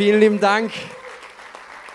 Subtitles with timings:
[0.00, 0.72] Vielen lieben Dank.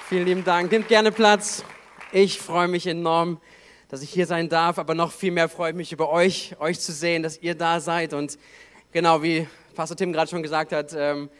[0.07, 0.71] Vielen lieben Dank.
[0.71, 1.63] Nehmt gerne Platz.
[2.11, 3.41] Ich freue mich enorm,
[3.89, 6.79] dass ich hier sein darf, aber noch viel mehr freue ich mich über euch, euch
[6.79, 8.13] zu sehen, dass ihr da seid.
[8.13, 8.37] Und
[8.91, 11.31] genau wie Pastor Tim gerade schon gesagt hat, ähm,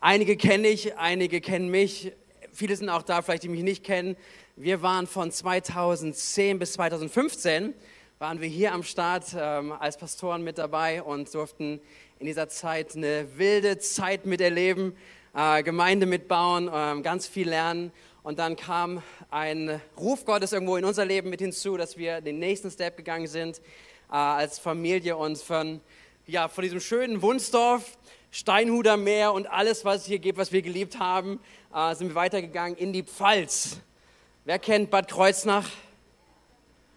[0.00, 2.12] einige kenne ich, einige kennen mich.
[2.52, 4.14] Viele sind auch da, vielleicht die mich nicht kennen.
[4.54, 7.74] Wir waren von 2010 bis 2015
[8.20, 11.80] waren wir hier am Start ähm, als Pastoren mit dabei und durften
[12.20, 14.94] in dieser Zeit eine wilde Zeit miterleben,
[15.34, 17.92] äh, Gemeinde mitbauen, äh, ganz viel lernen.
[18.22, 22.38] Und dann kam ein Ruf Gottes irgendwo in unser Leben mit hinzu, dass wir den
[22.38, 23.58] nächsten Step gegangen sind
[24.10, 25.80] äh, als Familie und von,
[26.26, 27.98] ja, von diesem schönen Wunsdorf,
[28.30, 31.40] Steinhuder Meer und alles, was es hier gibt, was wir geliebt haben,
[31.74, 33.78] äh, sind wir weitergegangen in die Pfalz.
[34.44, 35.68] Wer kennt Bad Kreuznach?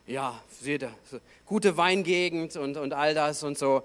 [0.07, 0.93] Ja, seht ihr,
[1.45, 3.83] gute Weingegend und, und all das und so.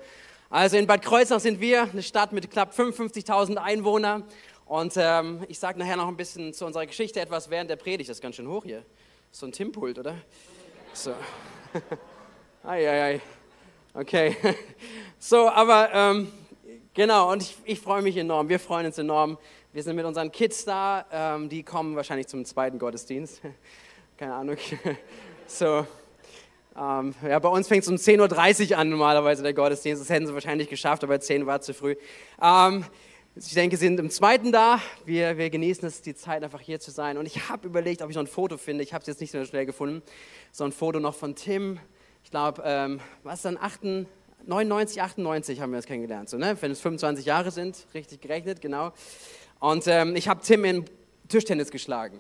[0.53, 4.25] Also in Bad Kreuznach sind wir, eine Stadt mit knapp 55.000 Einwohnern.
[4.67, 8.11] Und ähm, ich sage nachher noch ein bisschen zu unserer Geschichte etwas während der Predigt.
[8.11, 8.85] Das ist ganz schön hoch hier.
[9.31, 10.17] So ein Timpult, oder?
[10.93, 11.15] So.
[12.65, 13.21] Eieiei.
[13.95, 14.37] Okay.
[15.23, 16.33] So, aber ähm,
[16.95, 18.49] genau, und ich, ich freue mich enorm.
[18.49, 19.37] Wir freuen uns enorm.
[19.71, 21.05] Wir sind mit unseren Kids da.
[21.13, 23.43] Ähm, die kommen wahrscheinlich zum zweiten Gottesdienst.
[24.17, 24.57] Keine Ahnung.
[25.47, 25.87] So,
[26.81, 30.01] ähm, ja, bei uns fängt es um 10.30 Uhr an normalerweise der Gottesdienst.
[30.01, 31.95] Das hätten sie wahrscheinlich geschafft, aber 10 war zu früh.
[32.43, 32.85] Ähm,
[33.37, 34.81] ich denke, sie sind im zweiten da.
[35.05, 37.19] Wir, wir genießen es, die Zeit einfach hier zu sein.
[37.19, 38.83] Und ich habe überlegt, ob ich noch ein Foto finde.
[38.83, 40.03] Ich habe es jetzt nicht so schnell gefunden.
[40.53, 41.79] So ein Foto noch von Tim.
[42.25, 43.59] Ich glaube, ähm, was dann?
[43.59, 44.09] 98,
[44.47, 46.31] 99, 98 haben wir das kennengelernt.
[46.31, 46.57] So, ne?
[46.61, 48.93] Wenn es 25 Jahre sind, richtig gerechnet, genau.
[49.59, 50.87] Und ähm, ich habe Tim in
[51.29, 52.19] Tischtennis geschlagen.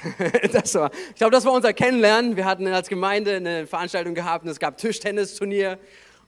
[0.52, 2.36] das war, ich glaube, das war unser Kennenlernen.
[2.36, 5.78] Wir hatten als Gemeinde eine Veranstaltung gehabt und es gab Tischtennisturnier.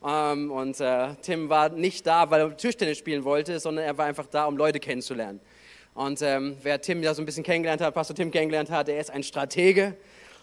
[0.05, 4.05] Ähm, und äh, Tim war nicht da, weil er Tischtennis spielen wollte, sondern er war
[4.05, 5.39] einfach da, um Leute kennenzulernen.
[5.93, 8.99] Und ähm, wer Tim ja so ein bisschen kennengelernt hat, Pastor Tim kennengelernt hat, er
[8.99, 9.95] ist ein Stratege.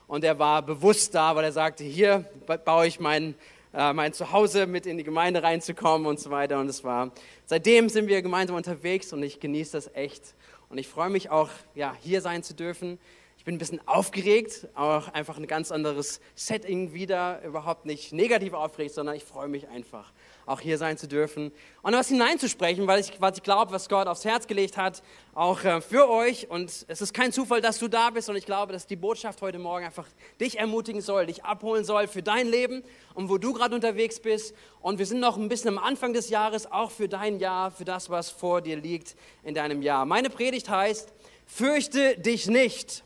[0.07, 2.25] Und er war bewusst da, weil er sagte, hier
[2.65, 3.35] baue ich mein,
[3.73, 6.59] äh, mein Zuhause mit in die Gemeinde reinzukommen und so weiter.
[6.59, 7.13] Und es war,
[7.47, 10.35] seitdem sind wir gemeinsam unterwegs und ich genieße das echt
[10.73, 12.99] und ich freue mich auch, ja, hier sein zu dürfen.
[13.37, 18.55] Ich bin ein bisschen aufgeregt, auch einfach ein ganz anderes Setting wieder, überhaupt nicht negativ
[18.55, 20.15] aufgeregt, sondern ich freue mich einfach,
[20.47, 24.25] auch hier sein zu dürfen und was hineinzusprechen, weil ich, ich glaube, was Gott aufs
[24.25, 25.03] Herz gelegt hat,
[25.35, 26.51] auch äh, für euch.
[26.51, 29.43] Und es ist kein Zufall, dass du da bist und ich glaube, dass die Botschaft
[29.43, 30.07] heute Morgen einfach
[30.41, 32.83] dich ermutigen soll, dich abholen soll für dein Leben
[33.15, 34.55] und wo du gerade unterwegs bist.
[34.81, 37.85] Und wir sind noch ein bisschen am Anfang des Jahres, auch für dein Jahr, für
[37.85, 40.05] das, was vor dir liegt in deinem Jahr.
[40.07, 41.13] Meine Predigt heißt,
[41.47, 43.05] fürchte dich nicht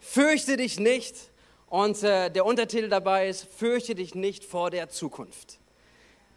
[0.00, 1.14] fürchte dich nicht.
[1.68, 5.59] Und äh, der Untertitel dabei ist, fürchte dich nicht vor der Zukunft.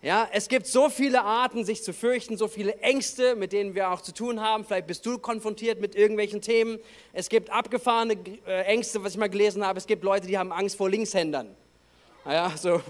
[0.03, 3.89] Ja, es gibt so viele Arten, sich zu fürchten, so viele Ängste, mit denen wir
[3.89, 4.65] auch zu tun haben.
[4.65, 6.77] Vielleicht bist du konfrontiert mit irgendwelchen Themen.
[7.13, 9.79] Es gibt abgefahrene äh, Ängste, was ich mal gelesen habe.
[9.79, 11.55] Es gibt Leute, die haben Angst vor Linkshändern.
[12.25, 12.81] Ja, so,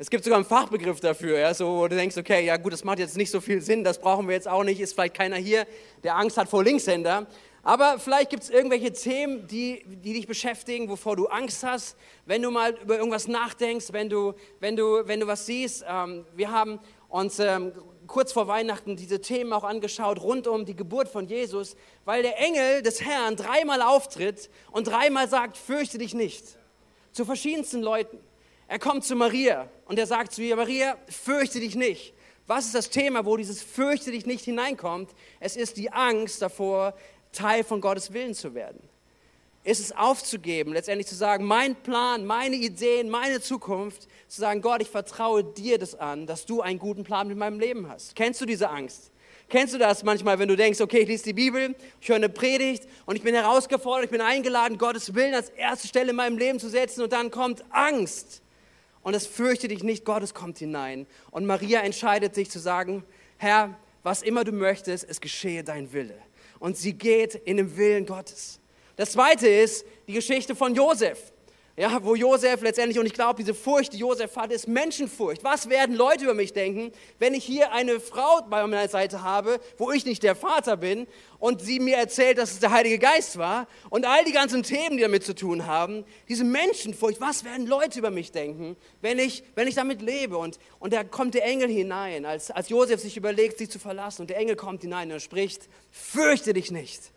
[0.00, 2.82] es gibt sogar einen Fachbegriff dafür, ja, so, wo du denkst, okay, ja gut, das
[2.82, 4.80] macht jetzt nicht so viel Sinn, das brauchen wir jetzt auch nicht.
[4.80, 5.64] Ist vielleicht keiner hier,
[6.02, 7.28] der Angst hat vor Linkshänder.
[7.68, 12.40] Aber vielleicht gibt es irgendwelche Themen, die, die dich beschäftigen, wovor du Angst hast, wenn
[12.40, 15.84] du mal über irgendwas nachdenkst, wenn du, wenn du, wenn du was siehst.
[15.86, 16.80] Ähm, wir haben
[17.10, 17.72] uns ähm,
[18.06, 22.38] kurz vor Weihnachten diese Themen auch angeschaut, rund um die Geburt von Jesus, weil der
[22.38, 26.56] Engel des Herrn dreimal auftritt und dreimal sagt, fürchte dich nicht.
[27.12, 28.18] Zu verschiedensten Leuten.
[28.66, 32.14] Er kommt zu Maria und er sagt zu ihr, Maria, fürchte dich nicht.
[32.46, 35.10] Was ist das Thema, wo dieses fürchte dich nicht hineinkommt?
[35.38, 36.94] Es ist die Angst davor,
[37.38, 38.80] Teil von Gottes Willen zu werden.
[39.62, 44.82] Ist es aufzugeben, letztendlich zu sagen, mein Plan, meine Ideen, meine Zukunft, zu sagen, Gott,
[44.82, 48.16] ich vertraue dir das an, dass du einen guten Plan mit meinem Leben hast.
[48.16, 49.12] Kennst du diese Angst?
[49.48, 52.28] Kennst du das manchmal, wenn du denkst, okay, ich lese die Bibel, ich höre eine
[52.28, 56.38] Predigt und ich bin herausgefordert, ich bin eingeladen, Gottes Willen als erste Stelle in meinem
[56.38, 58.42] Leben zu setzen und dann kommt Angst.
[59.02, 61.06] Und es fürchte dich nicht, Gottes kommt hinein.
[61.30, 63.04] Und Maria entscheidet sich zu sagen,
[63.36, 66.27] Herr, was immer du möchtest, es geschehe dein Wille
[66.58, 68.60] und sie geht in den Willen Gottes.
[68.96, 71.32] Das zweite ist die Geschichte von Josef.
[71.78, 75.44] Ja, wo Josef letztendlich, und ich glaube, diese Furcht, die Josef hat, ist Menschenfurcht.
[75.44, 76.90] Was werden Leute über mich denken,
[77.20, 81.06] wenn ich hier eine Frau bei meiner Seite habe, wo ich nicht der Vater bin
[81.38, 84.96] und sie mir erzählt, dass es der Heilige Geist war und all die ganzen Themen,
[84.96, 89.44] die damit zu tun haben, diese Menschenfurcht, was werden Leute über mich denken, wenn ich,
[89.54, 90.36] wenn ich damit lebe?
[90.36, 94.22] Und, und da kommt der Engel hinein, als, als Josef sich überlegt, sie zu verlassen
[94.22, 97.12] und der Engel kommt hinein und spricht, fürchte dich nicht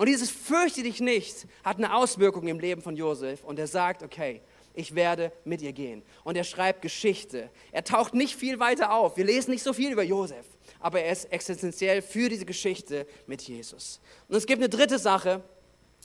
[0.00, 3.44] und dieses fürchte dich nicht hat eine Auswirkung im Leben von Josef.
[3.44, 4.40] Und er sagt, okay,
[4.72, 6.02] ich werde mit ihr gehen.
[6.24, 7.50] Und er schreibt Geschichte.
[7.70, 9.18] Er taucht nicht viel weiter auf.
[9.18, 10.46] Wir lesen nicht so viel über Josef.
[10.78, 14.00] aber er ist existenziell für diese Geschichte mit Jesus.
[14.26, 15.42] Und es gibt eine dritte Sache,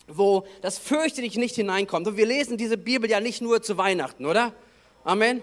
[0.09, 2.05] wo das Fürchte dich nicht hineinkommt.
[2.05, 4.53] Und wir lesen diese Bibel ja nicht nur zu Weihnachten, oder?
[5.05, 5.41] Amen.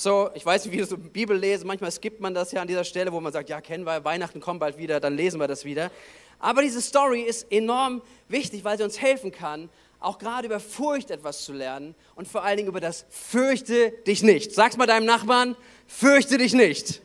[0.00, 1.66] So, ich weiß nicht, wie ich so Bibel lese.
[1.66, 4.38] Manchmal skippt man das ja an dieser Stelle, wo man sagt, ja, kennen wir, Weihnachten
[4.38, 5.90] kommt bald wieder, dann lesen wir das wieder.
[6.38, 9.68] Aber diese Story ist enorm wichtig, weil sie uns helfen kann,
[9.98, 14.22] auch gerade über Furcht etwas zu lernen und vor allen Dingen über das Fürchte dich
[14.22, 14.54] nicht.
[14.54, 15.56] Sag's mal deinem Nachbarn,
[15.88, 17.02] fürchte dich nicht.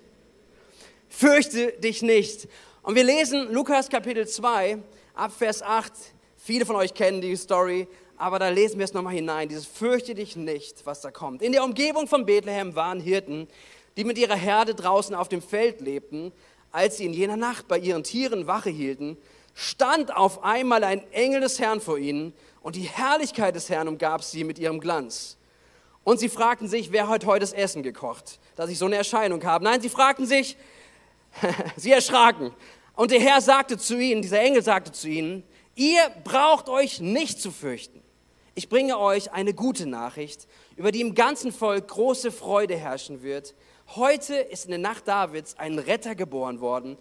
[1.10, 2.48] Fürchte dich nicht.
[2.84, 4.78] Und wir lesen Lukas Kapitel 2
[5.16, 5.92] ab Vers 8.
[6.38, 7.88] Viele von euch kennen die Story,
[8.18, 9.50] aber da lesen wir es nochmal hinein.
[9.50, 11.42] Dieses fürchte dich nicht, was da kommt.
[11.42, 13.48] In der Umgebung von Bethlehem waren Hirten,
[13.98, 16.31] die mit ihrer Herde draußen auf dem Feld lebten.
[16.71, 19.18] Als sie in jener Nacht bei ihren Tieren Wache hielten,
[19.54, 24.24] stand auf einmal ein Engel des Herrn vor ihnen und die Herrlichkeit des Herrn umgab
[24.24, 25.38] sie mit ihrem Glanz.
[26.04, 29.44] Und sie fragten sich, wer hat heute das Essen gekocht, dass ich so eine Erscheinung
[29.44, 29.63] habe.
[29.63, 30.57] Nein, sie fragten sich,
[31.77, 32.51] sie erschraken.
[32.95, 35.44] Und der Herr sagte zu ihnen, dieser Engel sagte zu ihnen,
[35.75, 38.03] ihr braucht euch nicht zu fürchten.
[38.56, 43.56] Ich bringe euch eine gute Nachricht, über die im ganzen Volk große Freude herrschen wird.
[43.96, 46.98] Heute ist in der Nacht Davids ein Retter geboren worden.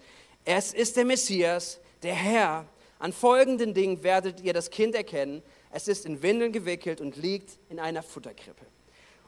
[0.47, 2.67] Es ist der Messias, der Herr.
[2.99, 5.43] An folgenden Dingen werdet ihr das Kind erkennen.
[5.71, 8.65] Es ist in Windeln gewickelt und liegt in einer Futterkrippe.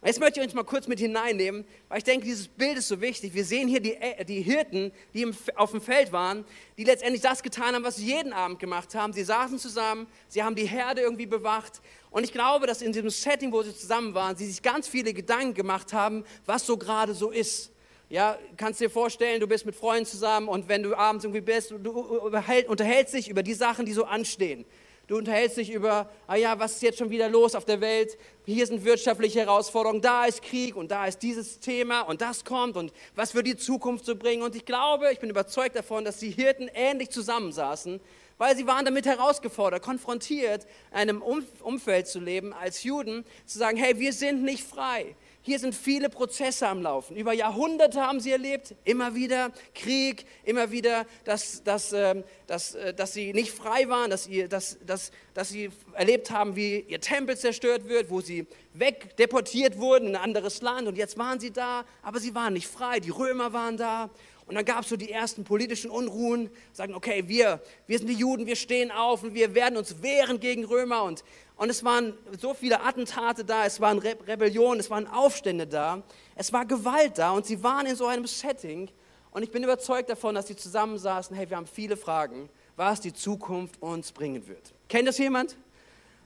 [0.05, 3.01] Jetzt möchte ich euch mal kurz mit hineinnehmen, weil ich denke, dieses Bild ist so
[3.01, 3.33] wichtig.
[3.33, 6.45] Wir sehen hier die, äh, die Hirten, die im, auf dem Feld waren,
[6.77, 9.15] die letztendlich das getan haben, was sie jeden Abend gemacht haben.
[9.15, 11.81] Sie saßen zusammen, sie haben die Herde irgendwie bewacht.
[12.11, 15.15] Und ich glaube, dass in diesem Setting, wo sie zusammen waren, sie sich ganz viele
[15.15, 17.71] Gedanken gemacht haben, was so gerade so ist.
[18.11, 21.71] Ja, kannst dir vorstellen, du bist mit Freunden zusammen und wenn du abends irgendwie bist,
[21.71, 24.67] du unterhältst dich über die Sachen, die so anstehen.
[25.07, 28.17] Du unterhältst dich über, ah ja, was ist jetzt schon wieder los auf der Welt?
[28.47, 32.79] Hier sind wirtschaftliche Herausforderungen, da ist Krieg und da ist dieses Thema und das kommt
[32.79, 34.43] und was wird die Zukunft so bringen?
[34.43, 38.01] Und ich glaube, ich bin überzeugt davon, dass die Hirten ähnlich zusammensaßen,
[38.39, 43.77] weil sie waren damit herausgefordert, konfrontiert, in einem Umfeld zu leben als Juden, zu sagen,
[43.77, 45.15] hey, wir sind nicht frei.
[45.47, 47.19] Hier sind viele Prozesse am Laufen.
[47.19, 52.95] Über Jahrhunderte haben sie erlebt, immer wieder Krieg, immer wieder, dass, dass, ähm, dass, äh,
[52.95, 56.99] dass sie nicht frei waren, dass, ihr, dass, dass, dass sie erlebt haben, wie ihr
[56.99, 60.89] Tempel zerstört wird, wo sie wegdeportiert wurden in ein anderes Land.
[60.89, 62.99] Und jetzt waren sie da, aber sie waren nicht frei.
[63.01, 64.09] Die Römer waren da.
[64.47, 68.15] Und dann gab es so die ersten politischen Unruhen, sagen, okay, wir, wir sind die
[68.15, 71.03] Juden, wir stehen auf und wir werden uns wehren gegen Römer.
[71.05, 71.25] Und,
[71.57, 76.03] und es waren so viele Attentate da, es waren Re Rebellionen, es waren Aufstände da,
[76.37, 78.91] es war Gewalt da und sie waren in so einem Setting.
[79.31, 83.13] Und ich bin überzeugt davon, dass sie zusammensaßen, hey, wir haben viele Fragen, was die
[83.13, 84.75] Zukunft uns bringen wird.
[84.89, 85.57] Kennt das jemand?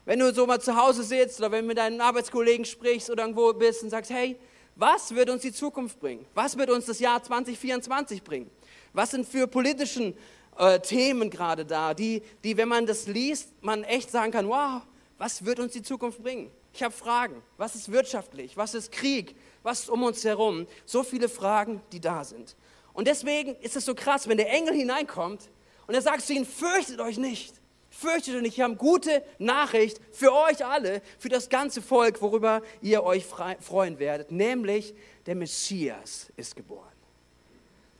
[0.05, 3.23] Wenn du so mal zu Hause sitzt oder wenn du mit deinen Arbeitskollegen sprichst oder
[3.23, 4.37] irgendwo bist und sagst, hey,
[4.79, 6.25] was wird uns die Zukunft bringen?
[6.35, 8.49] Was wird uns das Jahr 2024 bringen?
[8.93, 10.17] Was sind für politischen
[10.57, 14.83] äh, Themen gerade da, die, die, wenn man das liest, man echt sagen kann, wow,
[15.19, 16.51] was wird uns die Zukunft bringen?
[16.73, 17.43] Ich habe Fragen.
[17.57, 18.57] Was ist wirtschaftlich?
[18.57, 19.35] Was ist Krieg?
[19.65, 20.69] Was ist um uns herum?
[20.87, 22.55] So viele Fragen, die da sind.
[22.93, 25.51] Und deswegen ist es so krass, wenn der Engel hineinkommt
[25.89, 27.55] und er sagt zu ihnen, fürchtet euch nicht.
[27.90, 32.62] Fürchtet euch nicht, wir haben gute Nachricht für euch alle, für das ganze Volk, worüber
[32.82, 34.94] ihr euch freuen werdet, nämlich
[35.26, 36.89] der Messias ist geboren.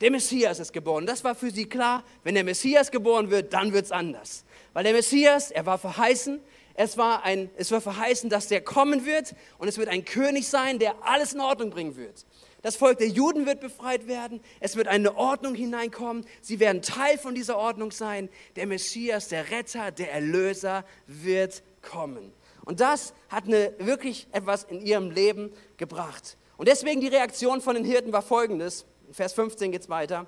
[0.01, 1.07] Der Messias ist geboren.
[1.07, 4.45] Das war für sie klar, wenn der Messias geboren wird, dann wird es anders.
[4.73, 6.41] Weil der Messias, er war verheißen,
[6.75, 10.47] es war, ein, es war verheißen, dass der kommen wird und es wird ein König
[10.47, 12.25] sein, der alles in Ordnung bringen wird.
[12.63, 14.41] Das Volk der Juden wird befreit werden.
[14.59, 16.27] Es wird eine Ordnung hineinkommen.
[16.41, 18.29] Sie werden Teil von dieser Ordnung sein.
[18.57, 22.33] Der Messias, der Retter, der Erlöser wird kommen.
[22.65, 26.37] Und das hat eine, wirklich etwas in ihrem Leben gebracht.
[26.57, 28.85] Und deswegen die Reaktion von den Hirten war folgendes.
[29.07, 30.27] In Vers 15 geht es weiter.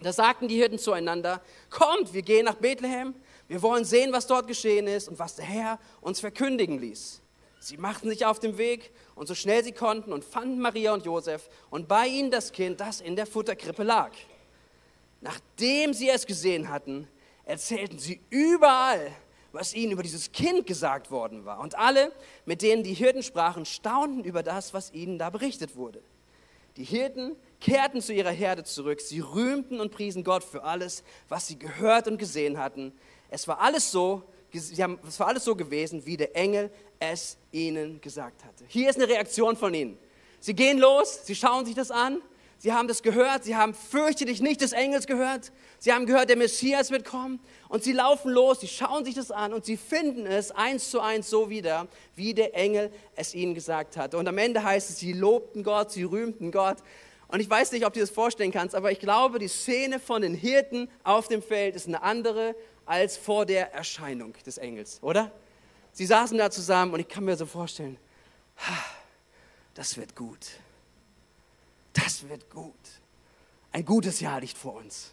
[0.00, 3.14] Da sagten die Hirten zueinander, kommt, wir gehen nach Bethlehem.
[3.48, 7.20] Wir wollen sehen, was dort geschehen ist und was der Herr uns verkündigen ließ.
[7.68, 11.04] Sie machten sich auf den Weg und so schnell sie konnten und fanden Maria und
[11.04, 14.12] Josef und bei ihnen das Kind, das in der Futterkrippe lag.
[15.20, 17.06] Nachdem sie es gesehen hatten,
[17.44, 19.12] erzählten sie überall,
[19.52, 21.60] was ihnen über dieses Kind gesagt worden war.
[21.60, 22.10] Und alle,
[22.46, 26.00] mit denen die Hirten sprachen, staunten über das, was ihnen da berichtet wurde.
[26.78, 29.02] Die Hirten kehrten zu ihrer Herde zurück.
[29.02, 32.98] Sie rühmten und priesen Gott für alles, was sie gehört und gesehen hatten.
[33.28, 34.22] Es war alles so,
[34.52, 38.64] sie haben, es war alles so gewesen, wie der Engel es ihnen gesagt hatte.
[38.68, 39.98] Hier ist eine Reaktion von ihnen.
[40.40, 42.22] Sie gehen los, sie schauen sich das an,
[42.58, 46.28] sie haben das gehört, sie haben fürchte dich nicht des Engels gehört, sie haben gehört,
[46.28, 49.76] der Messias wird kommen und sie laufen los, sie schauen sich das an und sie
[49.76, 54.16] finden es eins zu eins so wieder, wie der Engel es ihnen gesagt hatte.
[54.16, 56.78] Und am Ende heißt es, sie lobten Gott, sie rühmten Gott
[57.30, 60.22] Und ich weiß nicht, ob du das vorstellen kannst, aber ich glaube, die Szene von
[60.22, 62.54] den Hirten auf dem Feld ist eine andere
[62.88, 65.30] als vor der Erscheinung des Engels, oder?
[65.92, 67.98] Sie saßen da zusammen und ich kann mir so vorstellen,
[69.74, 70.50] das wird gut.
[71.92, 72.74] Das wird gut.
[73.72, 75.12] Ein gutes Jahr liegt vor uns.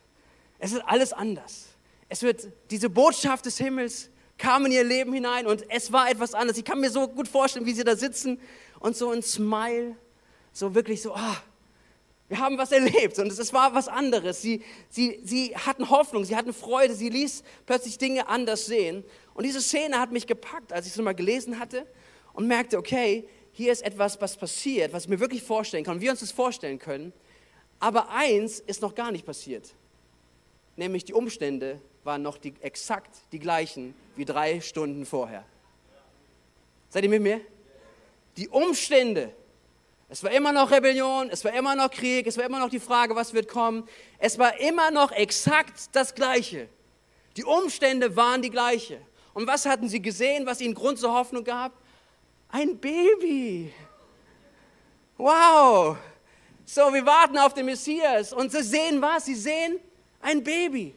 [0.59, 1.67] Es ist alles anders.
[2.07, 6.33] Es wird diese Botschaft des Himmels kam in ihr Leben hinein und es war etwas
[6.33, 6.57] anderes.
[6.57, 8.39] Ich kann mir so gut vorstellen, wie sie da sitzen
[8.79, 9.95] und so ein Smile,
[10.51, 11.37] so wirklich so, ah,
[12.27, 14.41] wir haben was erlebt und es war was anderes.
[14.41, 19.03] Sie, sie, sie hatten Hoffnung, sie hatten Freude, sie ließ plötzlich Dinge anders sehen.
[19.33, 21.85] Und diese Szene hat mich gepackt, als ich es mal gelesen hatte
[22.33, 26.11] und merkte, okay, hier ist etwas, was passiert, was ich mir wirklich vorstellen kann wir
[26.11, 27.13] uns das vorstellen können.
[27.79, 29.73] Aber eins ist noch gar nicht passiert,
[30.75, 35.45] nämlich die Umstände waren noch die, exakt die gleichen wie drei Stunden vorher.
[36.89, 37.41] Seid ihr mit mir?
[38.37, 39.33] Die Umstände
[40.07, 42.79] es war immer noch Rebellion, es war immer noch Krieg, es war immer noch die
[42.79, 43.87] Frage, was wird kommen.
[44.19, 46.69] Es war immer noch exakt das Gleiche.
[47.37, 49.01] Die Umstände waren die gleiche.
[49.33, 51.73] Und was hatten sie gesehen, was ihnen Grund zur Hoffnung gab?
[52.49, 53.73] Ein Baby.
[55.17, 55.97] Wow.
[56.65, 59.25] So, wir warten auf den Messias und sie sehen was?
[59.25, 59.79] Sie sehen
[60.21, 60.93] ein Baby.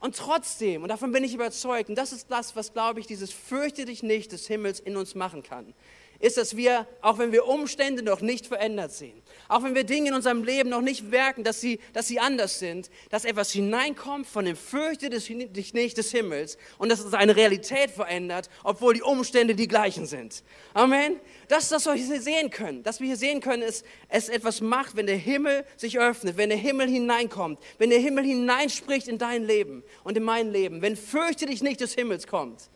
[0.00, 3.32] Und trotzdem, und davon bin ich überzeugt, und das ist das, was, glaube ich, dieses
[3.32, 5.74] Fürchte dich nicht des Himmels in uns machen kann
[6.20, 10.08] ist, dass wir, auch wenn wir Umstände noch nicht verändert sehen, auch wenn wir Dinge
[10.08, 14.26] in unserem Leben noch nicht merken, dass sie, dass sie anders sind, dass etwas hineinkommt
[14.26, 18.94] von dem Fürchte des, dich nicht des Himmels und dass es eine Realität verändert, obwohl
[18.94, 20.42] die Umstände die gleichen sind.
[20.74, 21.20] Amen.
[21.46, 22.82] Das was wir hier sehen können.
[22.82, 26.48] Dass wir hier sehen können, ist, es etwas macht, wenn der Himmel sich öffnet, wenn
[26.48, 30.96] der Himmel hineinkommt, wenn der Himmel hineinspricht in dein Leben und in mein Leben, wenn
[30.96, 32.70] Fürchte dich nicht des Himmels kommt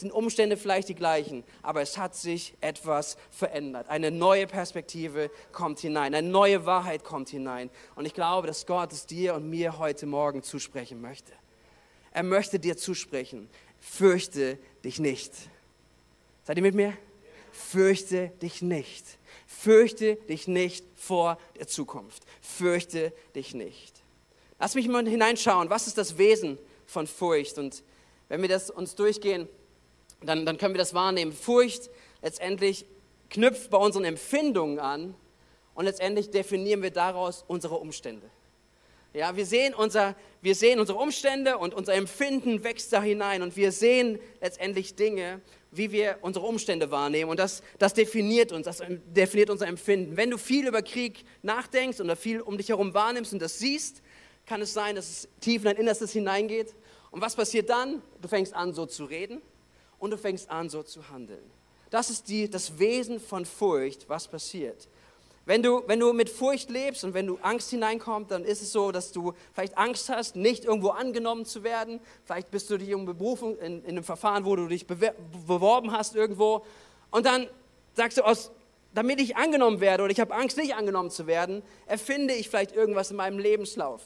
[0.00, 3.88] sind Umstände vielleicht die gleichen, aber es hat sich etwas verändert.
[3.88, 7.70] Eine neue Perspektive kommt hinein, eine neue Wahrheit kommt hinein.
[7.94, 11.32] Und ich glaube, dass Gott es dir und mir heute Morgen zusprechen möchte.
[12.12, 13.48] Er möchte dir zusprechen,
[13.80, 15.32] fürchte dich nicht.
[16.44, 16.96] Seid ihr mit mir?
[17.52, 19.04] Fürchte dich nicht.
[19.46, 22.22] Fürchte dich nicht vor der Zukunft.
[22.40, 24.02] Fürchte dich nicht.
[24.58, 27.58] Lass mich mal hineinschauen, was ist das Wesen von Furcht?
[27.58, 27.82] Und
[28.28, 29.48] wenn wir das uns durchgehen,
[30.22, 31.32] dann, dann können wir das wahrnehmen.
[31.32, 31.90] Furcht
[32.22, 32.86] letztendlich
[33.30, 35.14] knüpft bei unseren Empfindungen an
[35.74, 38.28] und letztendlich definieren wir daraus unsere Umstände.
[39.14, 43.56] Ja, wir sehen, unser, wir sehen unsere Umstände und unser Empfinden wächst da hinein und
[43.56, 48.82] wir sehen letztendlich Dinge, wie wir unsere Umstände wahrnehmen und das, das definiert uns, das
[49.06, 50.16] definiert unser Empfinden.
[50.16, 54.02] Wenn du viel über Krieg nachdenkst oder viel um dich herum wahrnimmst und das siehst,
[54.46, 56.74] kann es sein, dass es tief in dein Innerstes hineingeht.
[57.10, 58.02] Und was passiert dann?
[58.20, 59.42] Du fängst an, so zu reden
[59.98, 61.50] und du fängst an, so zu handeln.
[61.90, 64.88] Das ist die, das Wesen von Furcht, was passiert.
[65.46, 68.70] Wenn du, wenn du mit Furcht lebst und wenn du Angst hineinkommt, dann ist es
[68.70, 72.00] so, dass du vielleicht Angst hast, nicht irgendwo angenommen zu werden.
[72.24, 76.14] Vielleicht bist du dich um Berufung in, in einem Verfahren, wo du dich beworben hast
[76.14, 76.66] irgendwo.
[77.10, 77.46] Und dann
[77.94, 78.50] sagst du, aus,
[78.92, 82.72] damit ich angenommen werde oder ich habe Angst, nicht angenommen zu werden, erfinde ich vielleicht
[82.72, 84.02] irgendwas in meinem Lebenslauf.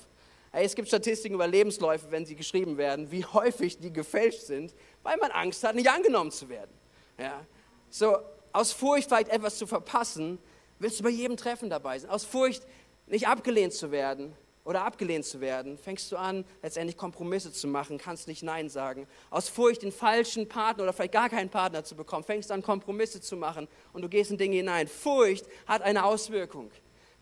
[0.53, 5.17] Es gibt Statistiken über Lebensläufe, wenn sie geschrieben werden, wie häufig die gefälscht sind, weil
[5.17, 6.71] man Angst hat, nicht angenommen zu werden.
[7.19, 7.45] Ja?
[7.89, 8.19] So,
[8.53, 10.39] aus Furcht vielleicht etwas zu verpassen,
[10.79, 12.11] willst du bei jedem Treffen dabei sein.
[12.11, 12.67] Aus Furcht,
[13.07, 17.97] nicht abgelehnt zu werden oder abgelehnt zu werden, fängst du an, letztendlich Kompromisse zu machen,
[17.97, 19.07] kannst nicht Nein sagen.
[19.31, 22.63] Aus Furcht, den falschen Partner oder vielleicht gar keinen Partner zu bekommen, fängst du an,
[22.63, 24.87] Kompromisse zu machen und du gehst in Dinge hinein.
[24.87, 26.71] Furcht hat eine Auswirkung.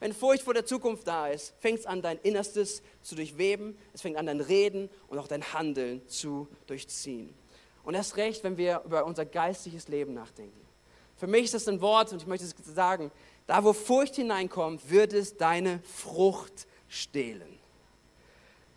[0.00, 4.00] Wenn Furcht vor der Zukunft da ist, fängt es an, dein Innerstes zu durchweben, es
[4.00, 7.34] fängt an, dein Reden und auch dein Handeln zu durchziehen.
[7.84, 10.58] Und erst recht, wenn wir über unser geistliches Leben nachdenken.
[11.16, 13.12] Für mich ist das ein Wort, und ich möchte es sagen,
[13.46, 17.58] da wo Furcht hineinkommt, wird es deine Frucht stehlen.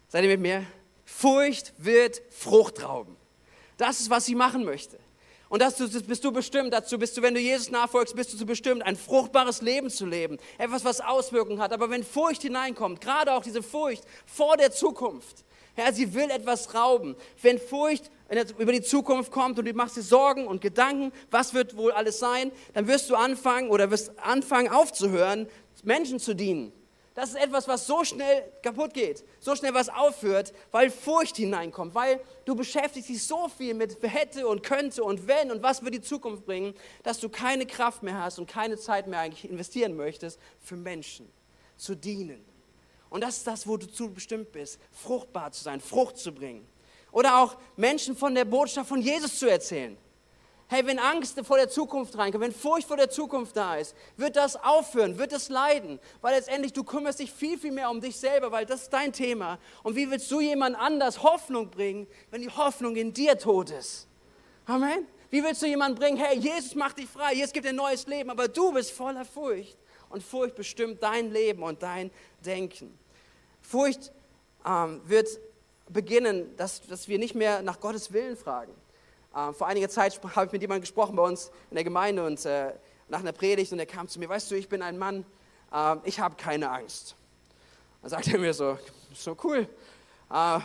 [0.09, 0.65] Seid ihr mit mir?
[1.05, 3.15] Furcht wird Frucht rauben.
[3.77, 4.99] Das ist, was sie machen möchte.
[5.53, 8.81] Und dazu bist du bestimmt, dazu bist du, wenn du Jesus nachfolgst, bist du bestimmt,
[8.81, 10.39] ein fruchtbares Leben zu leben.
[10.57, 11.71] Etwas, was Auswirkungen hat.
[11.73, 15.45] Aber wenn Furcht hineinkommt, gerade auch diese Furcht vor der Zukunft,
[15.77, 17.15] ja, sie will etwas rauben.
[17.39, 18.09] Wenn Furcht
[18.57, 22.17] über die Zukunft kommt und du machst dir Sorgen und Gedanken, was wird wohl alles
[22.17, 25.47] sein, dann wirst du anfangen oder wirst anfangen aufzuhören,
[25.83, 26.73] Menschen zu dienen.
[27.15, 31.93] Das ist etwas, was so schnell kaputt geht, so schnell was aufhört, weil Furcht hineinkommt,
[31.93, 35.93] weil du beschäftigst dich so viel mit hätte und könnte und wenn und was wird
[35.93, 39.95] die Zukunft bringen, dass du keine Kraft mehr hast und keine Zeit mehr eigentlich investieren
[39.95, 41.31] möchtest für Menschen,
[41.77, 42.43] zu dienen.
[43.11, 46.67] Und das ist das, wo du zu bestimmt bist, fruchtbar zu sein, Frucht zu bringen.
[47.11, 49.95] Oder auch Menschen von der Botschaft von Jesus zu erzählen.
[50.67, 54.35] Hey, wenn Angst vor der Zukunft reinkommt, wenn Furcht vor der Zukunft da ist, wird
[54.35, 58.17] das aufhören, wird es leiden, weil letztendlich du kümmerst dich viel, viel mehr um dich
[58.17, 59.59] selber, weil das ist dein Thema.
[59.83, 64.07] Und wie willst du jemand anders Hoffnung bringen, wenn die Hoffnung in dir tot ist?
[64.65, 65.05] Amen.
[65.29, 68.07] Wie willst du jemanden bringen, hey, Jesus macht dich frei, Jesus gibt dir ein neues
[68.07, 69.77] Leben, aber du bist voller Furcht
[70.09, 72.11] und Furcht bestimmt dein Leben und dein
[72.45, 72.97] Denken.
[73.61, 74.11] Furcht
[74.65, 75.27] ähm, wird
[75.89, 78.73] beginnen, dass, dass wir nicht mehr nach Gottes Willen fragen.
[79.35, 82.45] Äh, vor einiger Zeit habe ich mit jemandem gesprochen bei uns in der Gemeinde und
[82.45, 82.73] äh,
[83.07, 85.25] nach einer Predigt und er kam zu mir, weißt du, ich bin ein Mann,
[85.71, 87.15] äh, ich habe keine Angst.
[88.01, 88.77] Dann sagte er mir so,
[89.13, 89.67] so cool,
[90.31, 90.59] äh,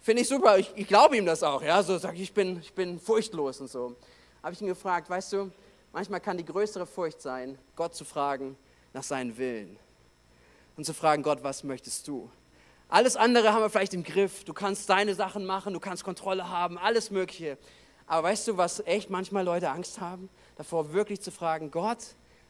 [0.00, 2.60] finde ich super, ich, ich glaube ihm das auch, ja, so sage ich, ich bin,
[2.60, 3.94] ich bin furchtlos und so.
[4.42, 5.50] Habe ich ihn gefragt, weißt du,
[5.92, 8.56] manchmal kann die größere Furcht sein, Gott zu fragen
[8.94, 9.76] nach seinem Willen
[10.76, 12.30] und zu fragen, Gott, was möchtest du?
[12.88, 14.44] Alles andere haben wir vielleicht im Griff.
[14.44, 17.58] Du kannst deine Sachen machen, du kannst Kontrolle haben, alles Mögliche.
[18.08, 20.30] Aber weißt du, was echt manchmal Leute Angst haben?
[20.56, 21.98] Davor wirklich zu fragen, Gott,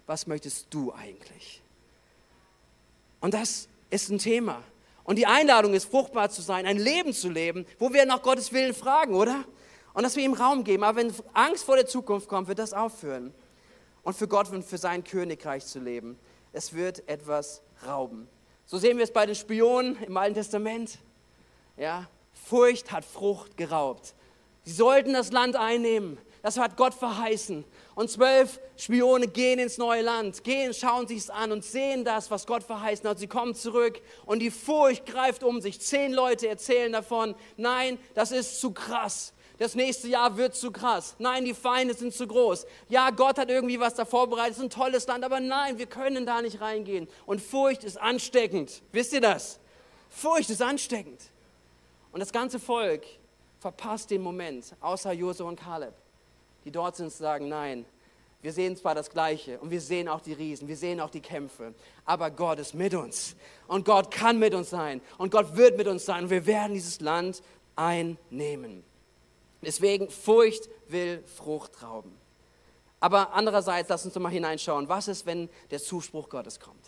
[0.07, 1.61] was möchtest du eigentlich?
[3.21, 4.63] Und das ist ein Thema.
[5.03, 8.53] Und die Einladung ist, fruchtbar zu sein, ein Leben zu leben, wo wir nach Gottes
[8.53, 9.45] Willen fragen, oder?
[9.95, 10.85] Und dass wir ihm Raum geben.
[10.85, 13.35] Aber wenn Angst vor der Zukunft kommt, wird das aufhören.
[14.05, 16.19] Und für Gott und für sein Königreich zu leben.
[16.53, 18.29] Es wird etwas rauben.
[18.65, 20.99] So sehen wir es bei den Spionen im Alten Testament.
[21.77, 24.15] Ja, Furcht hat Frucht geraubt.
[24.69, 26.19] Sie sollten das Land einnehmen.
[26.43, 27.65] Das hat Gott verheißen.
[27.95, 32.31] Und zwölf Spione gehen ins neue Land, gehen, schauen sich es an und sehen das,
[32.31, 33.19] was Gott verheißen hat.
[33.19, 35.81] Sie kommen zurück und die Furcht greift um sich.
[35.81, 39.33] Zehn Leute erzählen davon, nein, das ist zu krass.
[39.57, 41.17] Das nächste Jahr wird zu krass.
[41.19, 42.67] Nein, die Feinde sind zu groß.
[42.91, 45.87] Ja, Gott hat irgendwie was da vorbereitet, es ist ein tolles Land, aber nein, wir
[45.87, 47.09] können da nicht reingehen.
[47.25, 48.83] Und Furcht ist ansteckend.
[48.93, 49.61] Wisst ihr das?
[50.11, 51.23] Furcht ist ansteckend.
[52.13, 53.07] Und das ganze Volk
[53.61, 55.95] verpasst den Moment, außer Josua und Kaleb,
[56.65, 57.85] die dort sind und sagen, nein,
[58.41, 61.21] wir sehen zwar das Gleiche und wir sehen auch die Riesen, wir sehen auch die
[61.21, 61.75] Kämpfe,
[62.05, 63.35] aber Gott ist mit uns
[63.67, 66.75] und Gott kann mit uns sein und Gott wird mit uns sein und wir werden
[66.75, 67.43] dieses Land
[67.75, 68.85] einnehmen.
[69.61, 72.17] Deswegen, Furcht will Frucht rauben.
[73.01, 76.88] Aber andererseits, lass uns doch mal hineinschauen, was ist, wenn der Zuspruch Gottes kommt?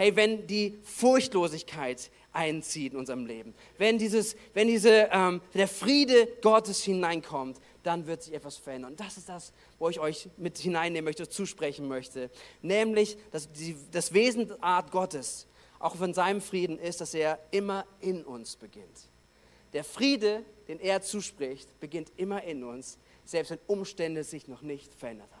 [0.00, 6.26] Hey, wenn die Furchtlosigkeit einzieht in unserem Leben, wenn, dieses, wenn diese, ähm, der Friede
[6.40, 8.92] Gottes hineinkommt, dann wird sich etwas verändern.
[8.92, 12.30] Und das ist das, wo ich euch mit hineinnehmen möchte, zusprechen möchte.
[12.62, 15.46] Nämlich, dass die, das Wesenart Gottes,
[15.78, 19.10] auch von seinem Frieden ist, dass er immer in uns beginnt.
[19.74, 24.94] Der Friede, den er zuspricht, beginnt immer in uns, selbst wenn Umstände sich noch nicht
[24.94, 25.39] verändert haben.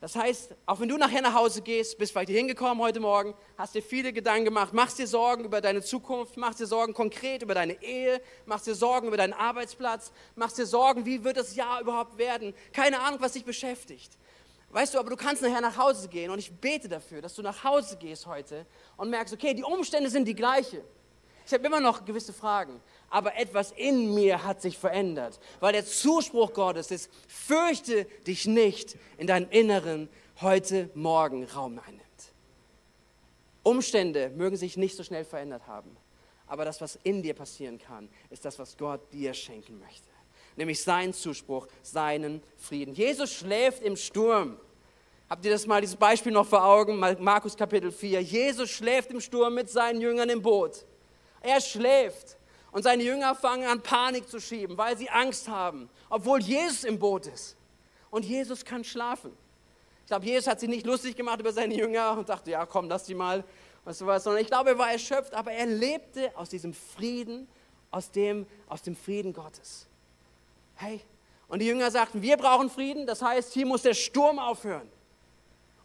[0.00, 3.34] Das heißt, auch wenn du nachher nach Hause gehst, bist vielleicht hier hingekommen heute Morgen,
[3.58, 7.42] hast dir viele Gedanken gemacht, machst dir Sorgen über deine Zukunft, machst dir Sorgen konkret
[7.42, 11.54] über deine Ehe, machst dir Sorgen über deinen Arbeitsplatz, machst dir Sorgen, wie wird das
[11.54, 12.54] Jahr überhaupt werden?
[12.72, 14.16] Keine Ahnung, was dich beschäftigt.
[14.70, 17.42] Weißt du, aber du kannst nachher nach Hause gehen und ich bete dafür, dass du
[17.42, 18.64] nach Hause gehst heute
[18.96, 20.82] und merkst, okay, die Umstände sind die gleiche.
[21.50, 25.84] Ich habe immer noch gewisse Fragen, aber etwas in mir hat sich verändert, weil der
[25.84, 30.08] Zuspruch Gottes ist, fürchte dich nicht in deinem Inneren
[30.40, 32.04] heute Morgen Raum einnimmt.
[33.64, 35.96] Umstände mögen sich nicht so schnell verändert haben,
[36.46, 40.06] aber das, was in dir passieren kann, ist das, was Gott dir schenken möchte.
[40.54, 42.94] Nämlich seinen Zuspruch, seinen Frieden.
[42.94, 44.56] Jesus schläft im Sturm.
[45.28, 47.00] Habt ihr das mal, dieses Beispiel noch vor Augen?
[47.00, 48.20] Markus Kapitel 4.
[48.20, 50.86] Jesus schläft im Sturm mit seinen Jüngern im Boot.
[51.42, 52.36] Er schläft.
[52.72, 56.98] Und seine Jünger fangen an, Panik zu schieben, weil sie Angst haben, obwohl Jesus im
[56.98, 57.56] Boot ist.
[58.10, 59.36] Und Jesus kann schlafen.
[60.02, 62.88] Ich glaube, Jesus hat sich nicht lustig gemacht über seine Jünger und dachte, ja, komm,
[62.88, 63.44] lass die mal,
[63.84, 67.48] weißt du was, sondern ich glaube, er war erschöpft, aber er lebte aus diesem Frieden,
[67.90, 69.86] aus dem, aus dem Frieden Gottes.
[70.74, 71.00] Hey,
[71.48, 74.88] und die Jünger sagten, wir brauchen Frieden, das heißt, hier muss der Sturm aufhören.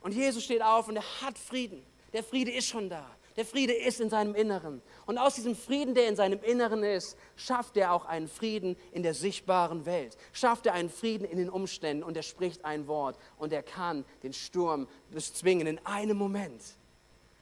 [0.01, 1.83] Und Jesus steht auf und er hat Frieden.
[2.13, 3.09] Der Friede ist schon da.
[3.37, 4.81] Der Friede ist in seinem Inneren.
[5.05, 9.03] Und aus diesem Frieden, der in seinem Inneren ist, schafft er auch einen Frieden in
[9.03, 10.17] der sichtbaren Welt.
[10.31, 14.05] Schafft er einen Frieden in den Umständen und er spricht ein Wort und er kann
[14.23, 16.61] den Sturm bezwingen in einem Moment.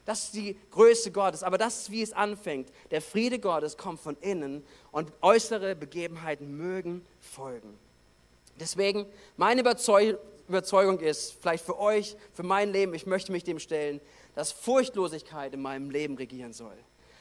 [0.04, 2.70] Das ist die Größe Gottes, aber das ist, wie es anfängt.
[2.90, 7.78] Der Friede Gottes kommt von innen und äußere Begebenheiten mögen folgen.
[8.60, 14.00] Deswegen, meine Überzeugung ist, vielleicht für euch, für mein Leben, ich möchte mich dem stellen,
[14.34, 16.76] dass Furchtlosigkeit in meinem Leben regieren soll.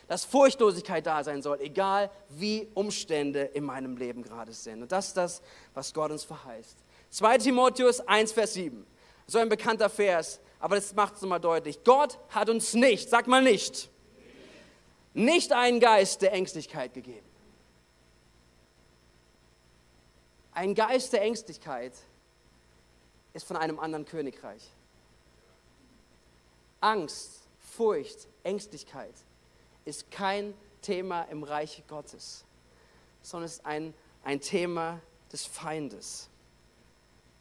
[0.07, 4.81] Dass Furchtlosigkeit da sein soll, egal wie Umstände in meinem Leben gerade sind.
[4.81, 5.41] Und das ist das,
[5.73, 6.77] was Gott uns verheißt.
[7.09, 8.85] 2 Timotheus 1, Vers 7.
[9.27, 11.83] So ein bekannter Vers, aber das macht es nochmal deutlich.
[11.83, 13.89] Gott hat uns nicht, sag mal nicht,
[15.13, 17.25] nicht einen Geist der Ängstlichkeit gegeben.
[20.51, 21.93] Ein Geist der Ängstlichkeit
[23.33, 24.63] ist von einem anderen Königreich.
[26.83, 29.13] Angst, Furcht, Ängstlichkeit
[29.85, 32.43] ist kein Thema im Reich Gottes,
[33.21, 33.93] sondern ist ein,
[34.23, 34.99] ein Thema
[35.31, 36.29] des Feindes.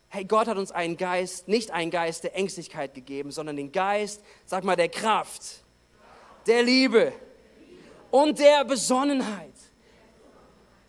[0.08, 4.22] Hey, Gott hat uns einen Geist, nicht einen Geist der Ängstlichkeit gegeben, sondern den Geist,
[4.46, 5.64] sag mal, der Kraft,
[6.46, 7.12] der Liebe
[8.10, 9.54] und der Besonnenheit.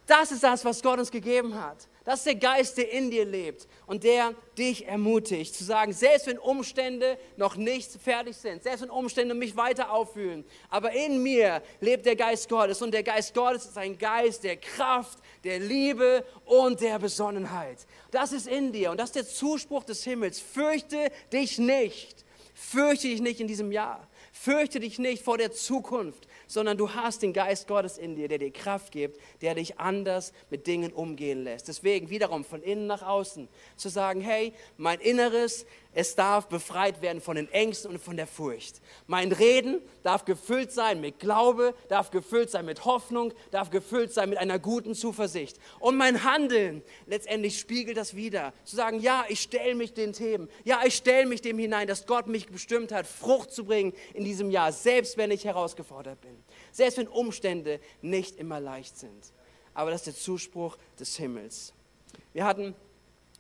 [0.06, 1.88] Das ist das, was Gott uns gegeben hat.
[2.06, 6.28] Das ist der Geist, der in dir lebt und der dich ermutigt, zu sagen, selbst
[6.28, 11.62] wenn Umstände noch nicht fertig sind, selbst wenn Umstände mich weiter auffühlen, aber in mir
[11.80, 16.26] lebt der Geist Gottes und der Geist Gottes ist ein Geist der Kraft, der Liebe
[16.46, 17.80] und der Besonnenheit.
[18.12, 20.40] Das ist in dir und das ist der Zuspruch des Himmels.
[20.40, 24.08] Fürchte dich nicht, fürchte dich nicht in diesem Jahr.
[24.36, 28.38] Fürchte dich nicht vor der Zukunft, sondern du hast den Geist Gottes in dir, der
[28.38, 31.68] dir Kraft gibt, der dich anders mit Dingen umgehen lässt.
[31.68, 37.22] Deswegen wiederum von innen nach außen zu sagen, hey, mein Inneres, es darf befreit werden
[37.22, 38.82] von den Ängsten und von der Furcht.
[39.06, 44.30] Mein Reden darf gefüllt sein mit Glaube, darf gefüllt sein mit Hoffnung, darf gefüllt sein
[44.30, 45.58] mit einer guten Zuversicht.
[45.80, 48.54] Und mein Handeln letztendlich spiegelt das wieder.
[48.64, 52.08] Zu sagen, ja, ich stelle mich den Themen, ja, ich stelle mich dem hinein, dass
[52.08, 56.44] Gott mich bestimmt hat, Frucht zu bringen in diesem Jahr, selbst wenn ich herausgefordert bin.
[56.72, 59.34] Selbst wenn Umstände nicht immer leicht sind.
[59.74, 61.74] Aber das ist der Zuspruch des Himmels.
[62.34, 62.76] Wir hatten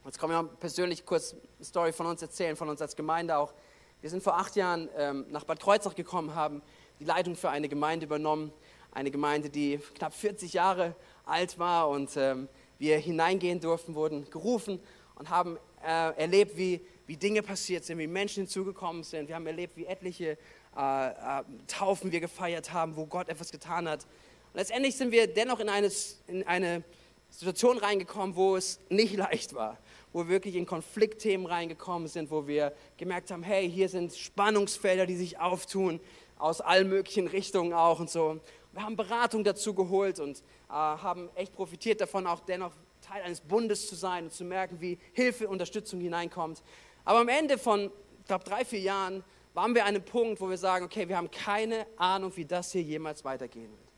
[0.05, 3.53] Jetzt kommen wir persönlich kurz eine Story von uns erzählen, von uns als Gemeinde auch.
[4.01, 6.61] Wir sind vor acht Jahren ähm, nach Bad Kreuznach gekommen, haben
[6.99, 8.51] die Leitung für eine Gemeinde übernommen.
[8.91, 10.93] Eine Gemeinde, die knapp 40 Jahre
[11.25, 14.81] alt war und ähm, wir hineingehen durften, wurden gerufen
[15.15, 19.29] und haben äh, erlebt, wie, wie Dinge passiert sind, wie Menschen hinzugekommen sind.
[19.29, 20.37] Wir haben erlebt, wie etliche
[20.75, 24.03] äh, äh, Taufen wir gefeiert haben, wo Gott etwas getan hat.
[24.51, 25.89] Und letztendlich sind wir dennoch in eine,
[26.27, 26.83] in eine
[27.29, 29.77] Situation reingekommen, wo es nicht leicht war
[30.13, 35.05] wo wir wirklich in Konfliktthemen reingekommen sind, wo wir gemerkt haben, hey, hier sind Spannungsfelder,
[35.05, 35.99] die sich auftun,
[36.37, 38.39] aus allen möglichen Richtungen auch und so.
[38.71, 42.71] Wir haben Beratung dazu geholt und äh, haben echt profitiert davon, auch dennoch
[43.01, 46.63] Teil eines Bundes zu sein und zu merken, wie Hilfe, Unterstützung hineinkommt.
[47.05, 49.23] Aber am Ende von, ich glaube, drei, vier Jahren
[49.53, 52.71] waren wir an einem Punkt, wo wir sagen, okay, wir haben keine Ahnung, wie das
[52.71, 53.91] hier jemals weitergehen wird.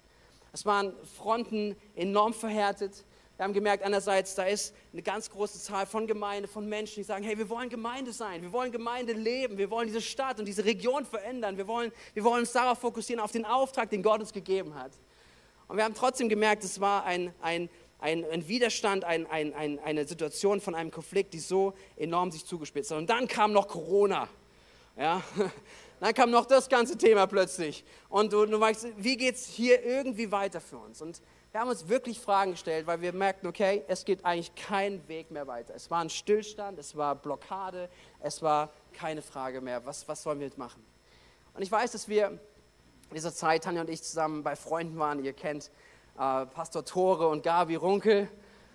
[0.52, 3.06] Es waren Fronten enorm verhärtet.
[3.38, 7.04] Wir haben gemerkt, einerseits, da ist eine ganz große Zahl von Gemeinden, von Menschen, die
[7.04, 10.46] sagen, hey, wir wollen Gemeinde sein, wir wollen Gemeinde leben, wir wollen diese Stadt und
[10.46, 14.22] diese Region verändern, wir wollen, wir wollen uns darauf fokussieren, auf den Auftrag, den Gott
[14.22, 14.94] uns gegeben hat.
[15.68, 17.70] Und wir haben trotzdem gemerkt, es war ein, ein,
[18.00, 22.92] ein, ein Widerstand, ein, ein, eine Situation von einem Konflikt, die so enorm sich zugespitzt
[22.92, 23.00] hat.
[23.00, 24.30] Und dann kam noch Corona.
[24.98, 25.22] Ja?
[26.02, 27.86] Dann kam noch das ganze Thema plötzlich.
[28.10, 31.02] Und du, du weißt, wie geht es hier irgendwie weiter für uns?
[31.02, 31.22] Und
[31.56, 35.32] wir haben uns wirklich Fragen gestellt, weil wir merkten, okay, es geht eigentlich kein Weg
[35.32, 35.74] mehr weiter.
[35.74, 37.88] Es war ein Stillstand, es war Blockade,
[38.20, 39.86] es war keine Frage mehr.
[39.86, 40.86] Was, was sollen wir jetzt machen?
[41.54, 42.40] Und ich weiß, dass wir in
[43.14, 45.24] dieser Zeit, Tanja und ich, zusammen bei Freunden waren.
[45.24, 45.72] Ihr kennt
[46.20, 48.28] äh, Pastor Tore und Gabi Runkel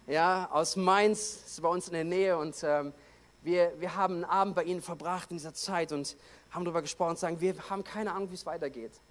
[0.07, 2.39] ja, aus Mainz, ist bei uns in der Nähe.
[2.39, 2.95] Und ähm,
[3.43, 6.17] wir, wir haben einen Abend bei ihnen verbracht in dieser Zeit und
[6.51, 9.03] haben darüber gesprochen und sagen, wir haben keine Ahnung, wie es weitergeht.